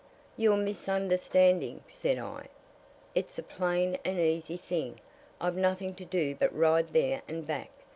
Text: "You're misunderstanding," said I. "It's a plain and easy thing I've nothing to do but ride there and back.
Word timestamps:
"You're 0.35 0.57
misunderstanding," 0.57 1.83
said 1.85 2.17
I. 2.17 2.47
"It's 3.13 3.37
a 3.37 3.43
plain 3.43 3.99
and 4.03 4.17
easy 4.19 4.57
thing 4.57 4.99
I've 5.39 5.55
nothing 5.55 5.93
to 5.93 6.05
do 6.05 6.33
but 6.33 6.57
ride 6.57 6.91
there 6.93 7.21
and 7.27 7.45
back. 7.45 7.69